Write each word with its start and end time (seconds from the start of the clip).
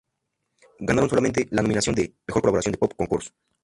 Ganaron 0.79 1.11
solamente 1.11 1.47
la 1.51 1.61
nominación 1.61 1.93
de 1.93 2.15
""Mejor 2.25 2.41
Colaboración 2.41 2.71
de 2.71 2.79
Pop, 2.79 2.93
con 2.97 3.05
Coros"". 3.05 3.35